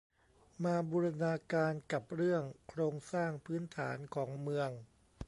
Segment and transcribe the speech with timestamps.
[0.63, 4.69] มาบูรณาการกับเรื่องโครงสร้างพื้นฐานของเมือง